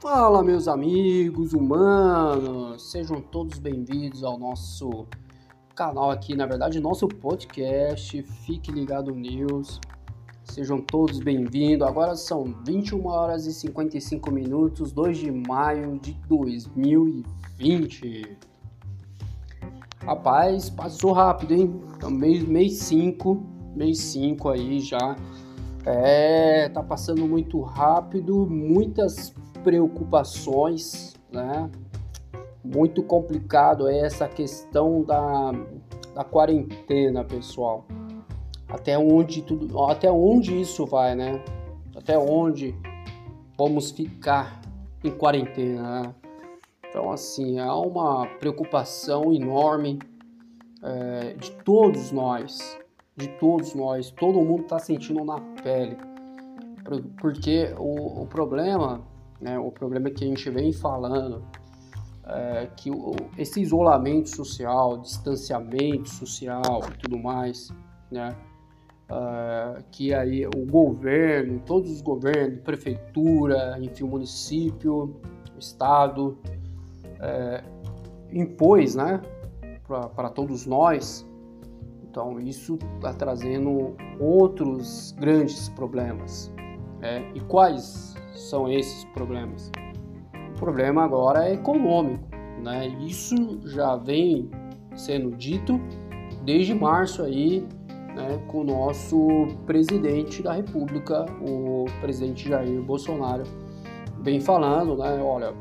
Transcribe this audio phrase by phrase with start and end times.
[0.00, 5.06] Fala, meus amigos humanos, sejam todos bem-vindos ao nosso
[5.74, 9.78] canal aqui, na verdade, nosso podcast Fique Ligado News.
[10.42, 11.86] Sejam todos bem-vindos.
[11.86, 18.38] Agora são 21 horas e 55 minutos, 2 de maio de 2020.
[20.02, 21.78] Rapaz, passou rápido, hein?
[21.94, 23.46] Então, mês 5,
[23.76, 25.14] mês 5 aí já.
[25.84, 31.70] É, tá passando muito rápido, muitas preocupações, né?
[32.62, 35.52] Muito complicado é essa questão da,
[36.14, 37.86] da quarentena, pessoal.
[38.68, 41.42] Até onde tudo, até onde isso vai, né?
[41.96, 42.74] Até onde
[43.56, 44.60] vamos ficar
[45.02, 46.14] em quarentena, né?
[46.88, 50.00] Então, assim, há uma preocupação enorme
[50.82, 52.78] é, de todos nós,
[53.16, 55.96] de todos nós, todo mundo está sentindo na pele,
[57.20, 59.02] porque o, o problema
[59.40, 59.58] né?
[59.58, 61.42] O problema que a gente vem falando
[62.26, 62.90] é que
[63.36, 67.68] esse isolamento social, distanciamento social e tudo mais,
[68.10, 68.36] né?
[69.10, 75.20] Uh, que aí o governo, todos os governos, prefeitura, enfim, município,
[75.58, 76.38] estado,
[77.20, 77.62] é,
[78.32, 79.20] impôs, né,
[80.14, 81.26] para todos nós.
[82.08, 86.52] Então isso está trazendo outros grandes problemas.
[87.02, 88.09] É, e quais
[88.40, 89.70] são esses problemas?
[90.56, 92.24] O problema agora é econômico,
[92.62, 92.88] né?
[93.00, 94.50] Isso já vem
[94.94, 95.80] sendo dito
[96.44, 97.66] desde março aí,
[98.14, 103.44] né, com o nosso presidente da República, o presidente Jair Bolsonaro,
[104.20, 105.20] vem falando, né?
[105.22, 105.54] Olha,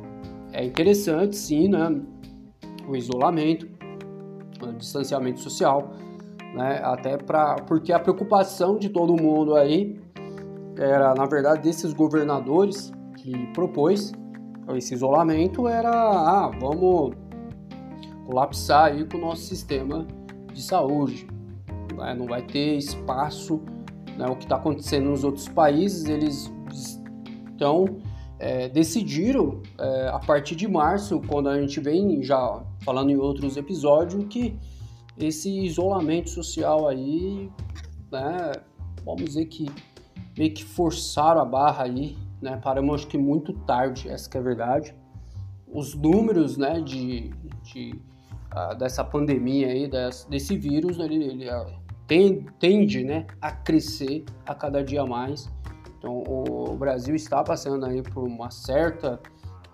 [0.51, 2.01] é interessante sim, né?
[2.87, 3.67] O isolamento,
[4.61, 5.91] o distanciamento social,
[6.55, 6.81] né?
[6.83, 9.99] Até para porque a preocupação de todo mundo aí
[10.79, 14.13] era, na verdade, desses governadores que propôs
[14.75, 17.15] esse isolamento era, ah, vamos
[18.25, 20.07] colapsar aí com o nosso sistema
[20.53, 21.27] de saúde.
[22.17, 23.61] Não vai ter espaço,
[24.17, 24.25] né?
[24.27, 26.51] o que está acontecendo nos outros países, eles
[27.55, 27.97] então
[28.37, 33.57] é, decidiram é, a partir de março, quando a gente vem já falando em outros
[33.57, 34.57] episódios, que
[35.17, 37.51] esse isolamento social aí,
[38.09, 38.53] né,
[39.03, 39.65] vamos dizer que
[40.39, 42.57] meio que forçaram a barra aí, né?
[42.63, 44.95] Paramos acho que muito tarde, essa é a verdade.
[45.67, 47.29] Os números, né, de,
[47.61, 48.01] de
[48.55, 51.65] uh, dessa pandemia aí, desse, desse vírus, ele, ele uh,
[52.07, 55.49] tem, tende, né, a crescer a cada dia mais.
[55.97, 59.19] Então, o, o Brasil está passando aí por uma certa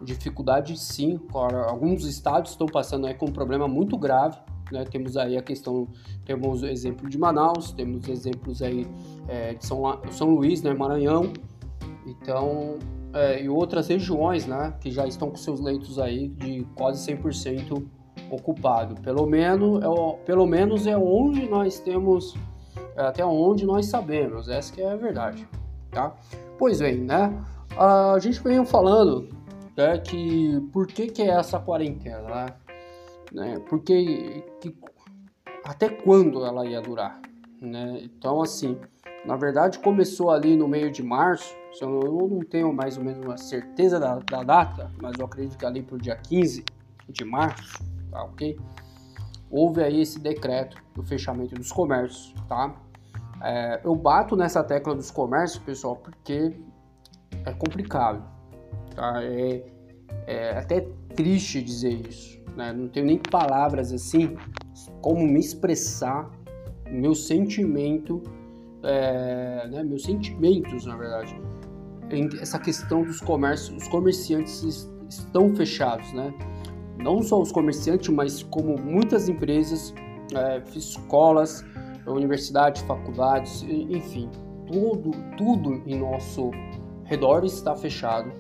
[0.02, 1.20] dificuldade, sim.
[1.68, 4.40] Alguns estados estão passando aí com um problema muito grave,
[4.72, 4.84] né?
[4.86, 5.88] Temos aí a questão,
[6.26, 8.88] temos o exemplo de Manaus, temos exemplos aí
[9.28, 11.32] é, de São, São Luís, né, Maranhão,
[12.06, 12.78] então,
[13.14, 17.84] é, e outras regiões, né, que já estão com seus leitos aí de quase 100%
[18.30, 19.00] ocupado.
[19.02, 22.36] Pelo menos, é, pelo menos é onde nós temos,
[22.96, 25.48] é, até onde nós sabemos, essa que é a verdade,
[25.92, 26.16] tá?
[26.58, 27.34] Pois bem, né,
[27.78, 29.30] a gente veio falando
[29.76, 32.46] né, que por que que é essa quarentena, né?
[33.36, 33.60] Né?
[33.70, 34.74] Porque que,
[35.64, 37.20] até quando ela ia durar,
[37.62, 38.00] né?
[38.02, 38.80] Então assim,
[39.26, 43.38] na verdade começou ali no meio de março, eu não tenho mais ou menos uma
[43.38, 46.64] certeza da, da data, mas eu acredito que ali para o dia 15
[47.10, 48.58] de março, tá ok?
[49.52, 52.74] Houve aí esse decreto do fechamento dos comércios, tá?
[53.44, 56.58] É, eu bato nessa tecla dos comércios, pessoal, porque
[57.46, 58.24] é complicado,
[58.96, 59.22] tá?
[59.22, 59.62] É,
[60.26, 62.74] é até triste dizer isso, né?
[62.74, 64.36] Não tenho nem palavras assim
[65.02, 66.30] como me expressar
[66.90, 68.22] meu sentimento,
[68.84, 69.84] é, né?
[69.84, 71.36] meus sentimentos, na verdade,
[72.40, 76.34] essa questão dos comércios, os comerciantes estão fechados, né?
[76.98, 79.94] Não só os comerciantes, mas como muitas empresas,
[80.34, 81.64] é, escolas,
[82.08, 84.30] universidades, faculdades, enfim,
[84.68, 86.52] tudo, tudo em nosso
[87.04, 88.32] redor está fechado.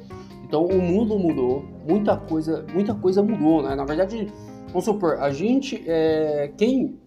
[0.43, 3.75] Então o mundo mudou, muita coisa, muita coisa mudou, né?
[3.75, 4.27] Na verdade,
[4.67, 6.99] vamos supor, a gente, é, quem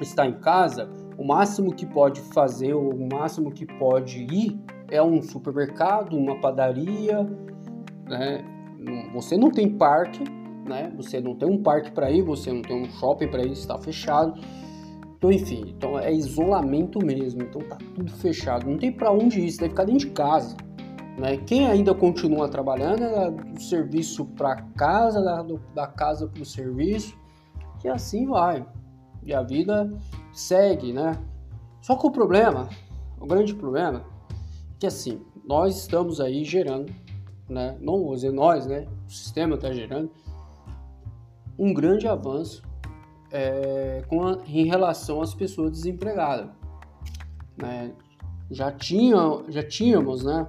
[0.00, 4.58] está em casa, o máximo que pode fazer, o máximo que pode ir
[4.90, 7.22] é um supermercado, uma padaria,
[8.08, 8.44] né?
[9.14, 10.24] Você não tem parque,
[10.66, 10.92] né?
[10.96, 13.78] Você não tem um parque para ir, você não tem um shopping para ir, está
[13.78, 14.40] fechado.
[15.16, 17.42] Então, enfim, então é isolamento mesmo.
[17.42, 20.56] Então tá tudo fechado, não tem para onde ir, você deve ficar dentro de casa.
[21.18, 21.36] Né?
[21.36, 25.44] Quem ainda continua trabalhando é do serviço para casa, da,
[25.74, 27.16] da casa para o serviço,
[27.84, 28.66] e assim vai.
[29.22, 29.90] E a vida
[30.32, 31.12] segue, né?
[31.80, 32.68] Só que o problema,
[33.20, 34.04] o grande problema,
[34.78, 36.92] que assim, nós estamos aí gerando
[37.52, 37.76] né?
[37.80, 38.86] Não você, nós, né?
[39.06, 40.10] O sistema está gerando
[41.58, 42.62] um grande avanço
[43.30, 46.48] é, com a, em relação às pessoas desempregadas.
[47.56, 47.92] Né?
[48.50, 49.18] Já, tinha,
[49.48, 50.46] já tínhamos né,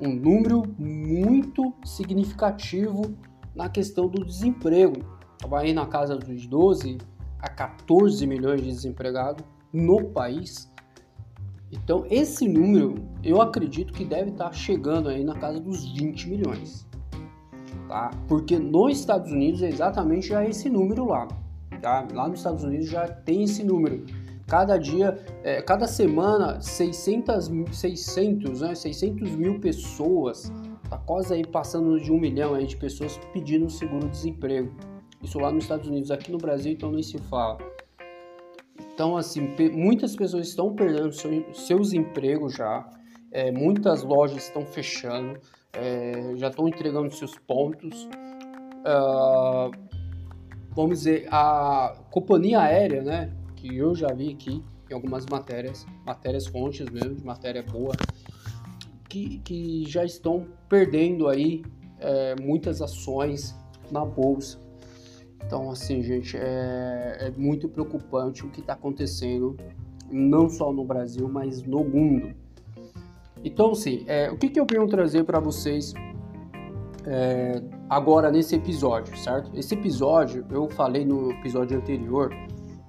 [0.00, 3.14] um número muito significativo
[3.54, 5.00] na questão do desemprego.
[5.32, 6.98] Estava aí na casa dos 12
[7.40, 10.70] a 14 milhões de desempregados no país.
[11.70, 16.86] Então, esse número eu acredito que deve estar chegando aí na casa dos 20 milhões.
[17.86, 18.10] Tá?
[18.26, 21.28] Porque nos Estados Unidos é exatamente já esse número lá.
[21.80, 22.06] Tá?
[22.12, 24.04] Lá nos Estados Unidos já tem esse número.
[24.48, 25.14] Cada dia,
[25.44, 30.50] é, cada semana, 600, 600, né, 600 mil pessoas,
[30.88, 34.74] tá quase aí passando de um milhão aí de pessoas pedindo seguro-desemprego.
[35.22, 37.58] Isso lá nos Estados Unidos, aqui no Brasil então nem se fala.
[38.94, 41.12] Então, assim, muitas pessoas estão perdendo
[41.52, 42.88] seus empregos já,
[43.30, 45.38] é, muitas lojas estão fechando,
[45.74, 48.08] é, já estão entregando seus pontos.
[48.78, 49.70] Uh,
[50.70, 56.46] vamos dizer, a companhia aérea, né, que eu já vi aqui em algumas matérias, matérias
[56.46, 57.94] fontes mesmo, de matéria boa,
[59.08, 61.62] que, que já estão perdendo aí
[61.98, 63.54] é, muitas ações
[63.90, 64.60] na bolsa.
[65.44, 69.56] Então, assim, gente, é, é muito preocupante o que está acontecendo,
[70.10, 72.34] não só no Brasil, mas no mundo.
[73.44, 75.94] Então, assim, é, o que, que eu venho trazer para vocês
[77.06, 79.50] é, agora nesse episódio, certo?
[79.54, 82.30] Esse episódio, eu falei no episódio anterior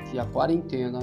[0.09, 0.99] que a quarentena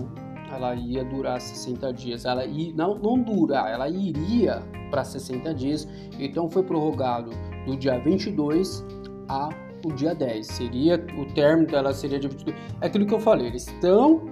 [0.53, 2.25] ela ia durar 60 dias.
[2.25, 5.89] Ela ia, não, não durar, ela iria para 60 dias.
[6.19, 7.31] Então foi prorrogado
[7.67, 8.85] do dia 22
[9.29, 9.49] a
[9.85, 10.47] o dia 10.
[10.47, 12.57] Seria o término dela seria dia 22.
[12.81, 14.23] É aquilo que eu falei, eles estão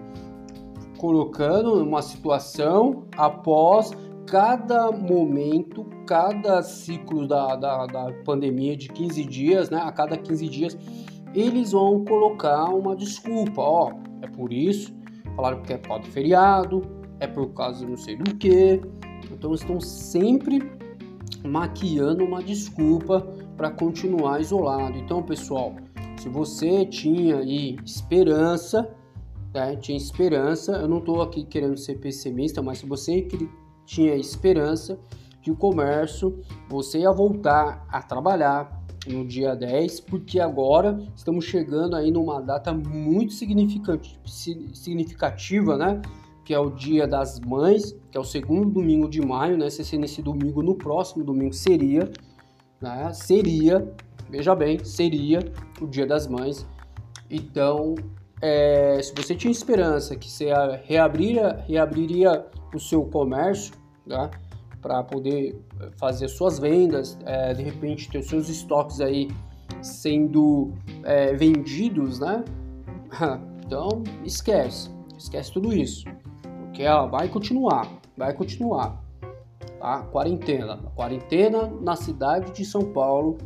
[0.98, 3.92] colocando uma situação após
[4.26, 9.80] cada momento, cada ciclo da, da, da pandemia de 15 dias, né?
[9.82, 10.78] A cada 15 dias,
[11.34, 13.92] eles vão colocar uma desculpa, ó,
[14.24, 14.94] é por isso,
[15.36, 16.82] falaram que é pode feriado,
[17.20, 18.80] é por causa não sei do que.
[19.30, 20.60] Então estão sempre
[21.44, 23.20] maquiando uma desculpa
[23.56, 24.96] para continuar isolado.
[24.98, 25.74] Então, pessoal,
[26.18, 28.90] se você tinha aí esperança,
[29.52, 33.26] né, tinha esperança, eu não estou aqui querendo ser pessimista, mas se você
[33.84, 34.98] tinha esperança
[35.42, 41.96] que o comércio, você ia voltar a trabalhar no dia 10, porque agora estamos chegando
[41.96, 46.00] aí numa data muito significativa, né?
[46.44, 49.70] Que é o Dia das Mães, que é o segundo domingo de maio, né?
[49.70, 52.10] Se nesse domingo, no próximo domingo seria
[52.84, 53.90] né, seria,
[54.28, 55.40] veja bem, seria
[55.80, 56.66] o Dia das Mães.
[57.30, 57.94] Então,
[58.42, 60.50] é, se você tinha esperança que você
[60.84, 63.72] reabriria, reabriria o seu comércio,
[64.06, 64.30] né,
[64.84, 65.58] para poder
[65.96, 69.30] fazer suas vendas, é, de repente ter os seus estoques aí
[69.82, 72.44] sendo é, vendidos, né?
[73.66, 76.04] Então, esquece, esquece tudo isso,
[76.60, 79.02] porque ela vai continuar, vai continuar
[79.80, 80.74] a quarentena.
[80.74, 83.38] A quarentena na cidade de São Paulo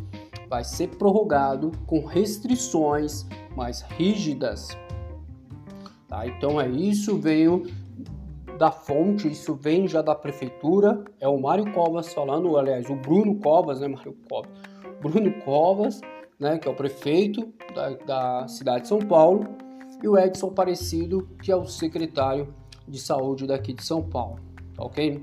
[0.50, 4.76] vai ser prorrogado com restrições mais rígidas.
[6.08, 6.26] Tá?
[6.26, 7.62] Então é isso, veio
[8.58, 11.04] da fonte, isso vem já da prefeitura.
[11.20, 14.50] É o Mário Covas falando, aliás, o Bruno Covas, né, Mário Covas?
[15.00, 16.00] Bruno Covas,
[16.38, 19.46] né, que é o prefeito da, da cidade de São Paulo,
[20.02, 22.52] e o Edson Aparecido, que é o secretário
[22.86, 24.38] de saúde daqui de São Paulo,
[24.74, 25.22] tá ok?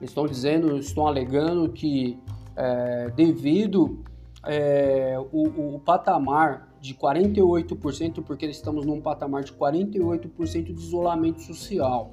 [0.00, 2.18] estão dizendo, estão alegando que
[2.56, 4.02] é, devido
[4.46, 12.12] é, o, o, patamar de 48%, porque estamos num patamar de 48% de isolamento social.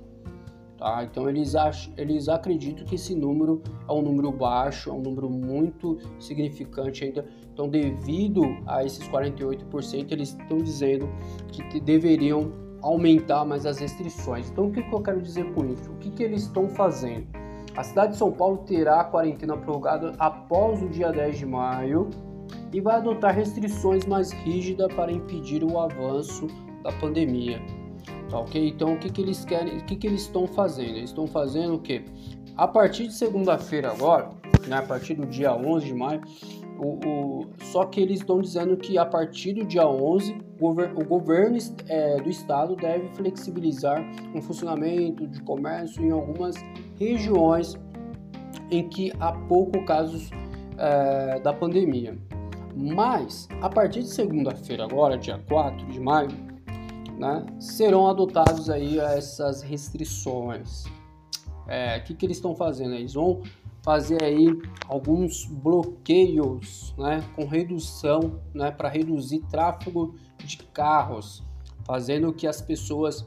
[0.77, 1.03] Tá?
[1.03, 5.29] Então eles, acham, eles acreditam que esse número é um número baixo, é um número
[5.29, 7.25] muito significante ainda.
[7.51, 11.09] Então, devido a esses 48%, eles estão dizendo
[11.51, 12.51] que deveriam
[12.83, 14.51] aumentar mais as restrições.
[14.51, 15.89] Então, o que, que eu quero dizer com isso?
[15.91, 17.25] O que, que eles estão fazendo?
[17.75, 22.09] A cidade de São Paulo terá a quarentena prorrogada após o dia 10 de maio
[22.71, 26.47] e vai adotar restrições mais rígidas para impedir o avanço
[26.83, 27.59] da pandemia.
[28.29, 28.69] Tá ok?
[28.69, 30.97] Então o que, que eles querem, o que, que eles estão fazendo?
[30.97, 32.03] Eles estão fazendo o que?
[32.55, 34.29] A partir de segunda-feira agora,
[34.67, 36.21] né, a partir do dia 11 de maio,
[36.79, 41.57] o, o, só que eles estão dizendo que a partir do dia 11, o, governo
[41.87, 46.55] é, do estado deve flexibilizar o funcionamento de comércio em algumas
[46.99, 47.75] regiões
[48.69, 50.29] em que há pouco casos
[50.77, 52.17] é, da pandemia.
[52.75, 56.29] Mas, a partir de segunda-feira, agora, dia 4 de maio,
[57.17, 60.85] né, serão adotados aí essas restrições.
[61.67, 62.93] É, o que, que eles estão fazendo?
[62.93, 63.41] Eles vão
[63.81, 64.47] fazer aí
[64.87, 71.43] alguns bloqueios, né, com redução, né, para reduzir tráfego de carros,
[71.85, 73.25] fazendo que as pessoas,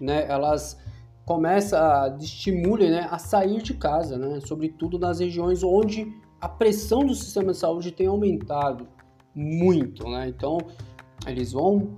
[0.00, 0.78] né, elas
[1.24, 6.10] começam a estimulem, né, a sair de casa, né, sobretudo nas regiões onde
[6.40, 8.88] a pressão do sistema de saúde tem aumentado
[9.34, 10.28] muito, né?
[10.28, 10.58] Então
[11.26, 11.94] eles vão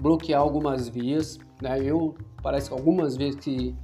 [0.00, 1.80] bloquear algumas vias, né?
[1.82, 3.74] Eu parece que algumas vias que,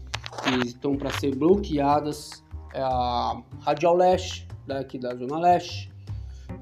[0.43, 2.43] que estão para ser bloqueadas
[2.73, 5.93] é a Radial Leste, daqui né, da Zona Leste,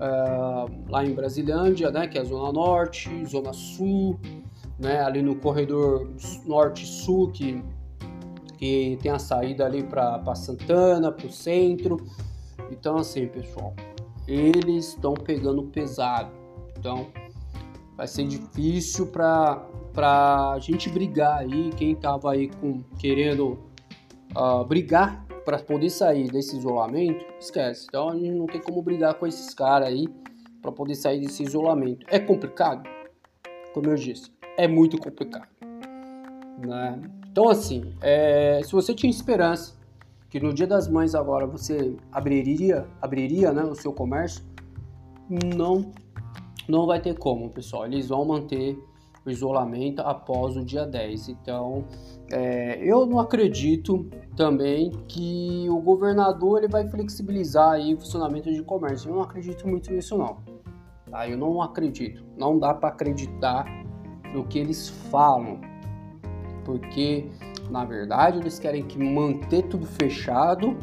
[0.00, 2.06] é, lá em Brasilândia, né?
[2.06, 4.18] Que é a Zona Norte, Zona Sul,
[4.78, 5.00] né?
[5.02, 6.10] Ali no corredor
[6.46, 7.62] Norte-Sul que
[8.62, 11.96] que tem a saída ali para Santana, para o centro.
[12.70, 13.74] Então, assim, pessoal,
[14.28, 16.30] eles estão pegando pesado.
[16.78, 17.08] Então,
[17.96, 19.66] vai ser difícil para
[20.54, 21.70] a gente brigar aí.
[21.76, 23.58] Quem tava aí com querendo
[24.36, 27.86] uh, brigar para poder sair desse isolamento, esquece.
[27.88, 30.06] Então, a gente não tem como brigar com esses caras aí
[30.60, 32.06] para poder sair desse isolamento.
[32.08, 32.88] É complicado?
[33.74, 35.48] Como eu disse, é muito complicado.
[36.58, 37.00] Né?
[37.30, 39.74] Então, assim, é, se você tinha esperança
[40.28, 44.42] que no Dia das Mães agora você abriria, abriria né, o seu comércio,
[45.28, 45.90] não,
[46.68, 47.86] não vai ter como, pessoal.
[47.86, 48.78] Eles vão manter
[49.24, 51.28] o isolamento após o dia 10.
[51.28, 51.84] Então,
[52.30, 58.62] é, eu não acredito também que o governador ele vai flexibilizar aí o funcionamento de
[58.62, 59.10] comércio.
[59.10, 60.38] Eu não acredito muito nisso não.
[61.10, 61.28] Tá?
[61.28, 62.24] Eu não acredito.
[62.36, 63.64] Não dá para acreditar
[64.34, 65.60] no que eles falam,
[66.64, 67.30] porque
[67.70, 70.76] na verdade, eles querem que manter tudo fechado,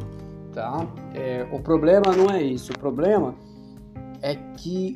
[0.52, 0.86] tá?
[1.14, 2.72] É, o problema não é isso.
[2.72, 3.34] O problema
[4.20, 4.94] é que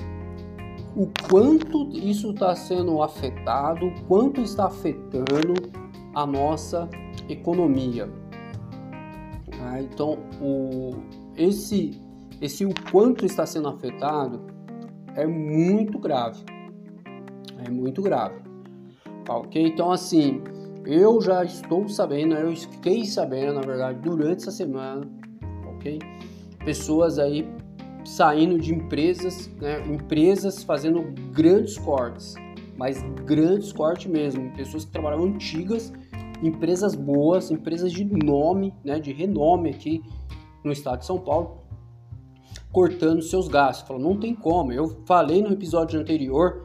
[0.97, 5.55] o quanto isso está sendo afetado, o quanto está afetando
[6.15, 6.89] a nossa
[7.29, 8.09] economia.
[9.51, 9.81] Tá?
[9.83, 10.93] Então, o,
[11.37, 12.01] esse,
[12.41, 14.41] esse o quanto está sendo afetado
[15.17, 16.45] é muito grave.
[17.67, 18.41] É muito grave.
[19.25, 19.67] Tá, ok?
[19.67, 20.43] Então, assim,
[20.87, 25.09] eu já estou sabendo, eu fiquei sabendo, na verdade, durante essa semana,
[25.75, 25.99] ok?
[26.65, 27.49] Pessoas aí
[28.05, 29.85] saindo de empresas, né?
[29.87, 32.35] Empresas fazendo grandes cortes,
[32.77, 34.51] mas grandes cortes mesmo.
[34.53, 35.93] Pessoas que trabalhavam antigas,
[36.43, 38.99] empresas boas, empresas de nome, né?
[38.99, 40.03] De renome aqui
[40.63, 41.63] no estado de São Paulo,
[42.73, 43.87] cortando seus gastos.
[43.87, 44.73] Falou, não tem como.
[44.73, 46.65] Eu falei no episódio anterior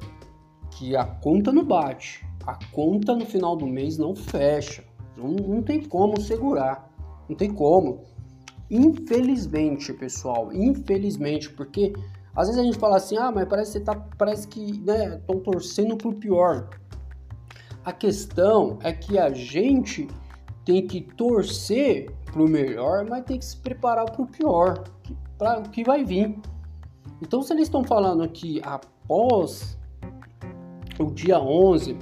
[0.71, 4.83] que a conta não bate a conta no final do mês não fecha.
[5.15, 6.89] Não, não tem como segurar.
[7.27, 8.01] Não tem como.
[8.69, 11.93] Infelizmente, pessoal, infelizmente, porque
[12.35, 15.39] às vezes a gente fala assim, ah, mas parece que tá, parece que, né, estão
[15.39, 16.69] torcendo pro pior.
[17.83, 20.07] A questão é que a gente
[20.63, 24.83] tem que torcer pro melhor, mas tem que se preparar pro pior,
[25.37, 26.37] para o que vai vir.
[27.21, 29.77] Então, se eles estão falando que após
[30.99, 31.97] o dia 11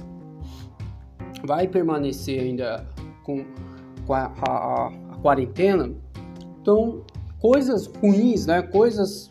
[1.44, 2.86] vai permanecer ainda
[3.24, 3.44] com,
[4.06, 5.90] com a, a, a, quarentena,
[6.68, 7.02] então
[7.40, 9.30] coisas ruins, né, coisas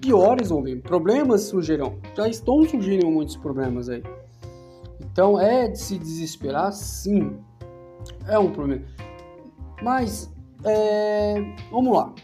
[0.00, 4.02] piores vão vir, problemas surgirão, já estão surgindo muitos problemas aí.
[4.98, 7.36] Então é de se desesperar, sim,
[8.26, 8.82] é um problema.
[9.82, 10.32] Mas
[10.64, 12.14] é, vamos lá.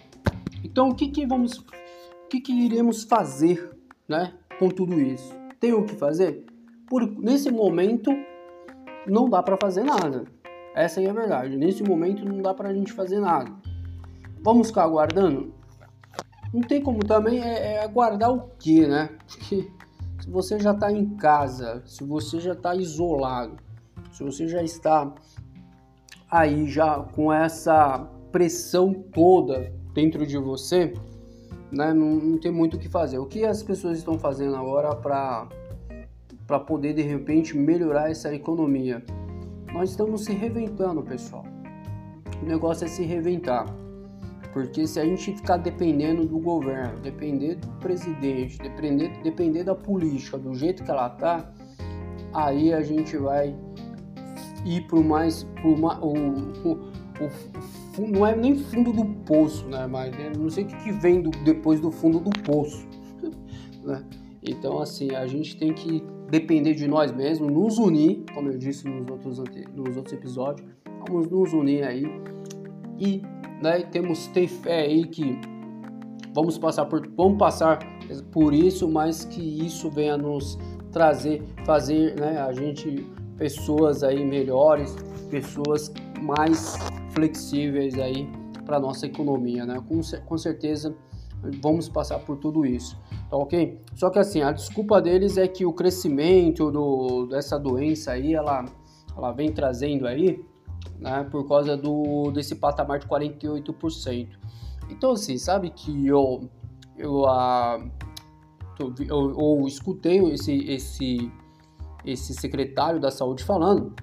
[0.64, 3.76] Então o que que vamos, o que que iremos fazer,
[4.08, 5.34] né, com tudo isso?
[5.60, 6.46] Tem o que fazer?
[6.88, 8.10] Por nesse momento
[9.06, 10.24] não dá para fazer nada.
[10.74, 11.58] Essa é a verdade.
[11.58, 13.52] Nesse momento não dá pra gente fazer nada.
[14.46, 15.52] Vamos ficar aguardando?
[16.54, 19.10] Não tem como também é, é aguardar o que, né?
[19.26, 19.68] Porque
[20.20, 23.56] se você já está em casa, se você já está isolado,
[24.12, 25.12] se você já está
[26.30, 30.94] aí já com essa pressão toda dentro de você,
[31.72, 31.92] né?
[31.92, 33.18] Não, não tem muito o que fazer.
[33.18, 35.48] O que as pessoas estão fazendo agora para
[36.46, 39.04] para poder de repente melhorar essa economia.
[39.74, 41.44] Nós estamos se reventando, pessoal.
[42.40, 43.66] O negócio é se reventar.
[44.56, 50.38] Porque se a gente ficar dependendo do governo, depender do presidente, depender, depender da política,
[50.38, 51.52] do jeito que ela tá,
[52.32, 53.54] aí a gente vai
[54.64, 56.14] ir para mais pro o,
[56.64, 56.72] o,
[57.20, 59.86] o, não é nem fundo do poço, né?
[59.86, 62.88] Mas não sei o que, que vem do, depois do fundo do poço,
[63.84, 64.02] né?
[64.42, 68.88] Então assim a gente tem que depender de nós mesmos, nos unir, como eu disse
[68.88, 69.38] nos outros,
[69.74, 70.66] nos outros episódios,
[71.06, 72.06] vamos nos unir aí
[72.98, 73.20] e
[73.62, 75.38] né, temos ter fé aí que
[76.34, 77.78] vamos passar por vamos passar
[78.30, 80.58] por isso, mas que isso venha nos
[80.92, 84.94] trazer, fazer né, a gente pessoas aí melhores,
[85.30, 86.76] pessoas mais
[87.10, 88.28] flexíveis aí
[88.64, 89.80] para nossa economia, né?
[89.88, 90.94] Com, com certeza
[91.62, 92.98] vamos passar por tudo isso,
[93.30, 93.78] tá ok?
[93.94, 98.64] Só que assim, a desculpa deles é que o crescimento do, dessa doença aí, ela,
[99.16, 100.42] ela vem trazendo aí,
[100.98, 104.28] né, por causa do, desse patamar de 48%.
[104.90, 106.48] Então assim, sabe que eu,
[106.96, 107.84] eu, a,
[108.78, 111.32] eu, eu, eu escutei esse, esse,
[112.04, 113.94] esse secretário da saúde falando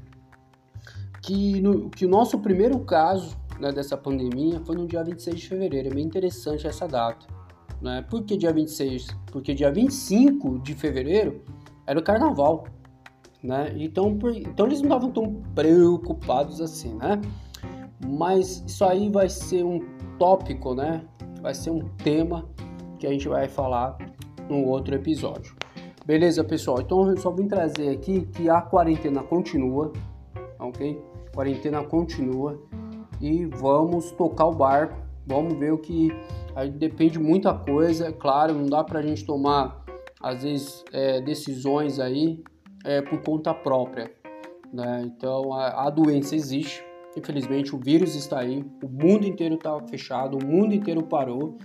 [1.22, 5.48] que, no, que o nosso primeiro caso né, dessa pandemia foi no dia 26 de
[5.48, 5.88] fevereiro.
[5.88, 7.26] É bem interessante essa data.
[7.82, 8.02] Né?
[8.10, 9.08] Por que dia 26?
[9.32, 11.42] Porque dia 25 de fevereiro
[11.88, 12.66] era o carnaval.
[13.44, 13.74] Né?
[13.76, 17.20] Então, por, então eles não estavam tão preocupados assim, né?
[18.08, 19.82] Mas isso aí vai ser um
[20.18, 21.04] tópico, né?
[21.42, 22.46] Vai ser um tema
[22.98, 23.98] que a gente vai falar
[24.50, 25.54] no outro episódio.
[26.06, 26.80] Beleza, pessoal?
[26.82, 29.92] Então eu só vim trazer aqui que a quarentena continua,
[30.58, 31.02] ok?
[31.34, 32.62] Quarentena continua
[33.20, 34.96] e vamos tocar o barco.
[35.26, 36.10] Vamos ver o que
[36.56, 39.84] aí depende muita coisa, claro, não dá para a gente tomar
[40.22, 42.44] às vezes é, decisões aí
[42.84, 44.12] é, por conta própria,
[44.72, 45.04] né?
[45.06, 46.84] Então a, a, doença existe,
[47.16, 51.58] infelizmente o vírus está aí, o mundo inteiro está fechado, o mundo inteiro parou,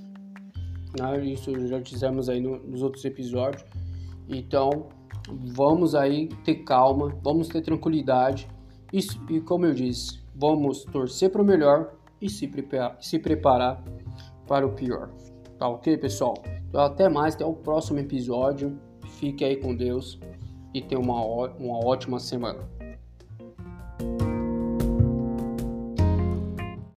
[0.99, 1.25] né?
[1.25, 3.65] Isso já dizemos aí no, nos outros episódios.
[4.29, 4.89] Então
[5.29, 8.49] vamos aí ter calma, vamos ter tranquilidade
[8.93, 13.83] e, e como eu disse, vamos torcer para o melhor e se preparar, se preparar
[14.47, 15.11] para o pior.
[15.59, 16.35] Tá ok, pessoal?
[16.69, 18.79] Então, até mais, até o próximo episódio.
[19.19, 20.21] Fique aí com Deus
[20.75, 22.69] e tenha uma, uma ótima semana.